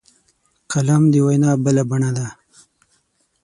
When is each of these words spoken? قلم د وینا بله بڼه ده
قلم 0.71 1.03
د 1.13 1.15
وینا 1.25 1.51
بله 1.63 1.83
بڼه 1.89 2.11
ده 2.17 2.27